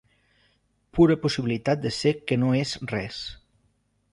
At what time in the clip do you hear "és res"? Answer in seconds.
2.63-3.21